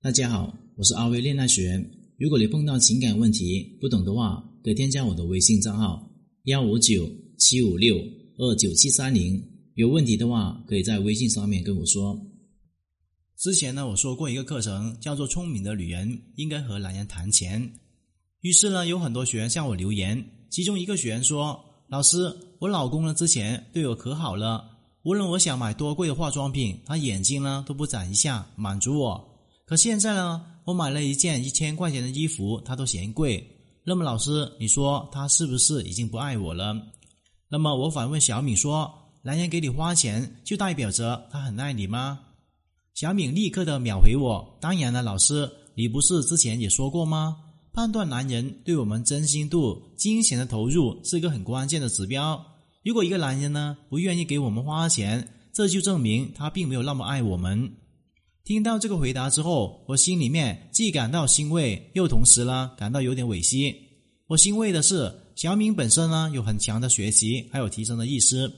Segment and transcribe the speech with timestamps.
[0.00, 1.90] 大家好，我是阿威恋爱学员。
[2.18, 6.08] 如果你碰到情感问题不懂的话，可以添加我的微信账号
[6.44, 7.96] 幺五九七五六
[8.36, 9.42] 二九七三零。
[9.74, 12.16] 有问题的话，可以在微信上面跟我说。
[13.36, 17.68] 之前呢，我说过一个课程，叫做“聪明的女人应该和男人谈钱”。
[18.42, 21.58] 于是呢，有很多学员向我留言，其中一个学员说
[21.90, 24.64] ：“老师，我老公呢之前对我可好了，
[25.02, 29.27] 无论我想买多贵的化妆品，他眼睛呢都不眨一下满足我。
[29.68, 33.46] 可现在呢，我买了一件一千块钱的衣服，他都嫌贵。
[33.84, 36.74] 那么老师，你说他是不是已经不爱我了？”
[37.50, 38.90] 那么我反问小敏说
[39.20, 42.18] ：“男人给你花钱，就代表着他很爱你吗？”
[42.94, 47.36] 小敏立刻的秒回我：“当然了，老师，你不是之前也说过吗？
[47.70, 52.42] 判断男人对我们真心度、金钱的投入是一个很关键的指标。
[52.82, 57.70] 如果一个男人呢不愿意给我们花钱，这就证明他并没有那么爱我们。”
[58.48, 63.76] 听到这个回答之后，我心里面既感到欣慰，又同时呢感到有点惋惜。
[64.26, 68.50] 我欣慰的是，小敏本身呢有很强的学习还有提升的意识，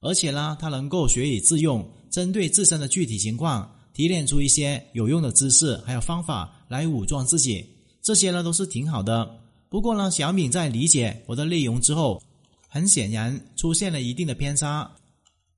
[0.00, 1.86] 而且呢她能够学以致用。
[2.08, 7.62] 针对自身的具体情况，提炼出一些有用的知识，还有方法来武装自己，
[8.00, 9.30] 这些呢都是挺好的。
[9.68, 12.22] 不过呢，小敏在理解我的内容之后，
[12.66, 14.90] 很显然出现了一定的偏差。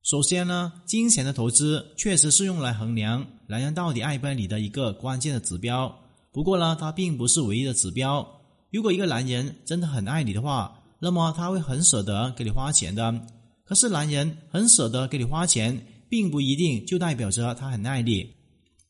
[0.02, 5.94] 首先呢，金钱的投资确实是用来衡量男人到底爱不爱你的一个关键的指标。
[6.32, 8.26] 不过呢，它并不是唯一的指标。
[8.70, 13.20] 如果一个男人真的很爱你的话，那么他会很舍得给你花钱的。
[13.64, 15.84] 可是男人很舍得给你花钱。
[16.10, 18.34] 并不一定就代表着他很爱你。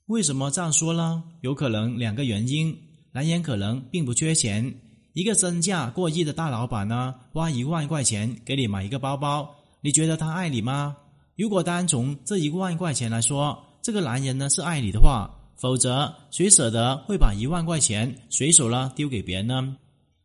[0.06, 1.22] 为什么这样说呢？
[1.42, 2.74] 有可能两个原因：
[3.12, 4.74] 男人可能并不缺钱，
[5.12, 10.96] 一个身价过亿的大老板呢，花一万块钱给你买一个包包，你觉得他爱你吗？
[11.36, 19.76] 如果单从这一万块钱来说，这个男人呢是爱你的话，否则谁舍得会把一万块钱随手呢丢给别人呢？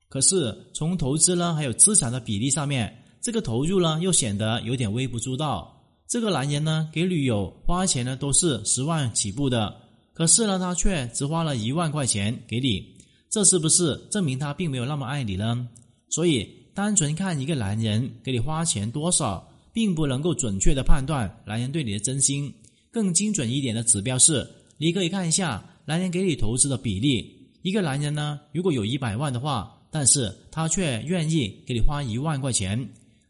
[0.10, 5.72] 可是从投资呢还有资产的比例上面，这个投入呢又显得有点微不足道。
[6.08, 9.76] 这个男人呢，给女友花钱呢都是十万起步的，
[10.14, 12.96] 可是呢，他却只花了一万块钱给你，
[13.30, 15.68] 这是不是证明他并没有那么爱你呢？
[16.10, 22.54] 所以，单纯看一个男人给你花钱多少，并不能够准确的判断男人对你的真心。
[22.96, 27.30] 更精准一点的指标是，你可以看一下男人给你投资的比例。
[27.62, 32.80] 一个男人呢，如果有一百万的话，但是他却愿意给你花一万块钱；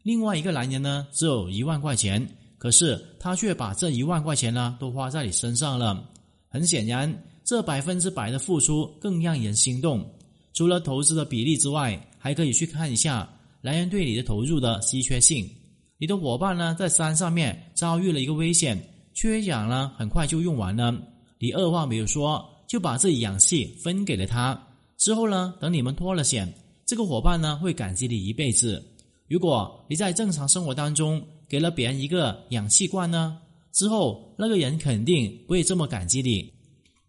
[0.03, 2.23] 另外一个男人呢，只有一万块钱。
[2.59, 6.07] 可是他却把这一万块钱呢都花在你身上了，
[6.47, 7.11] 很显然，
[7.43, 10.07] 这百分之百的付出更让人心动。
[10.53, 13.27] 除了投资的比例之外，还可以去看一下
[13.61, 15.49] 男人对你的投入的稀缺性。
[15.97, 18.79] 你的伙伴呢在山上面遭遇了一个危险，
[19.15, 20.93] 缺氧呢很快就用完了，
[21.39, 24.61] 你二话没有说就把这氧气分给了他。
[24.97, 26.53] 之后呢，等你们脱了险，
[26.85, 28.85] 这个伙伴呢会感激你一辈子。
[29.29, 33.37] 如果你在正常生活当中，给了别人一个氧气罐呢，
[33.71, 36.53] 之后那个人肯定不会这么感激你。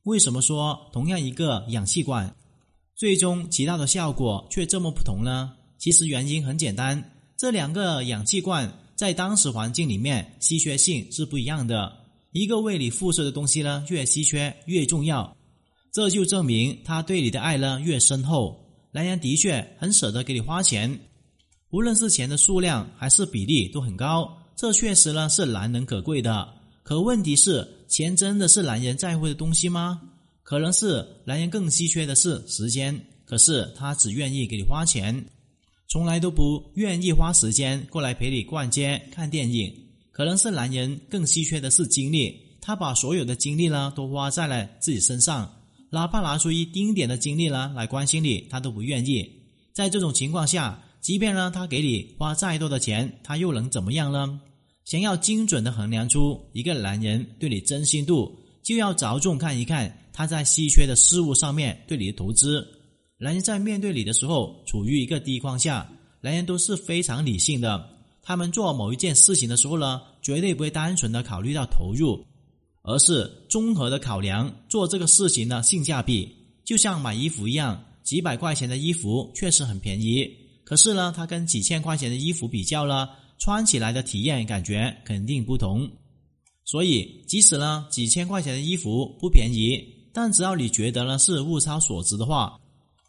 [0.05, 2.33] 为什么说同样一个氧气罐，
[2.95, 5.53] 最终起到的效果却这么不同呢？
[5.79, 11.93] 其实原因很简单，这两个氧气罐在当时环境里面稀缺性是不一样的。
[12.33, 15.37] 一个为你付出的东西呢越稀缺越重要，
[15.93, 18.63] 这就证明他对你的爱呢越深厚。
[18.93, 20.99] 男人的确很舍得给你花钱。
[21.71, 26.49] 无论是钱的数量还是比例都很高，这确实呢是难能可贵的。
[26.83, 30.01] 可问题是，钱真的是男人在乎的东西吗？
[30.43, 35.27] 可能是男人更稀缺的是时间，可是他只愿意给你花钱，
[35.89, 39.73] 从来都不愿意花时间过来陪你逛街、看电影。
[40.13, 45.51] 可能是男人更稀缺的是精力，他把所有的精力呢都花在了自己身上，
[45.91, 49.31] 哪怕拿出一丁点的精力呢来关心你，他都不愿意。
[49.73, 50.83] 在这种情况下。
[50.99, 54.41] 即便呢，他给你花再多的钱，他又能怎么样呢？
[54.85, 62.67] 想要精准的衡量出一个男人对你真心度，就要着重看一看他在稀缺的事物上面对你的投资。
[63.19, 65.91] 男人在面对你的时候，处于一个低框下，
[66.21, 67.89] 男人都是非常理性的。
[68.23, 72.23] 他们做某一件事情的时候呢，绝对不会单纯的考虑到投入，
[72.83, 76.31] 而是综合的考量做这个事情的性价比。
[76.65, 80.29] 就像买衣服一样，几百块钱的衣服确实很便宜。
[80.65, 83.09] 可是呢，它跟几千块钱的衣服比较了，
[83.39, 85.89] 穿起来的体验感觉肯定不同。
[86.65, 89.81] 所以，即使呢几千块钱的衣服不便宜，
[90.13, 92.59] 但只要你觉得呢是物超所值的话，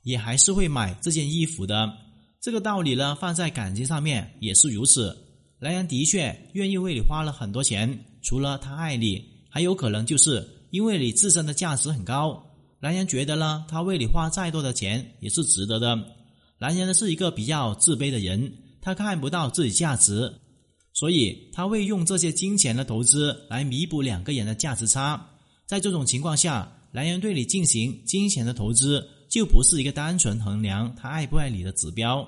[0.07, 1.91] 也还是会买这件衣服的。
[2.39, 5.15] 这个道理呢放在感情上面也是如此。
[5.59, 12.41] 男人的确愿意为你花了很多钱，除了他爱你，还有可能就是因为你自身的价值很高。
[12.79, 16.01] 男人觉得呢，他为你花再多的钱也是值得的。
[16.57, 20.33] 男人呢是一个比较自卑的人，他看不到自己价值，
[20.93, 25.31] 所以他会用这些金钱的投资来弥补两个人的价值差。
[25.65, 32.27] 在这种情况下，男人对你进行金钱的投资，就不是一个单纯衡量他爱不爱你的指标。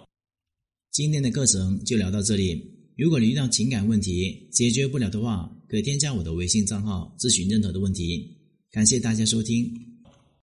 [0.92, 2.62] 今天的课程就聊到这里。
[2.98, 8.38] 如果你遇到情感问题解决不了的话，可以添加我的微信账号咨询任何的问题。
[8.72, 9.89] 感谢大家收听。